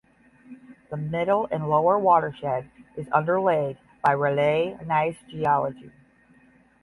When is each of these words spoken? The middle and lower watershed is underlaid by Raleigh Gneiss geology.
The 0.89 0.97
middle 0.97 1.47
and 1.51 1.69
lower 1.69 1.95
watershed 1.99 2.71
is 2.97 3.05
underlaid 3.11 3.77
by 4.03 4.15
Raleigh 4.15 4.75
Gneiss 4.83 5.17
geology. 5.29 5.91